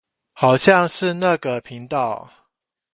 [0.33, 2.31] 好像是那個頻道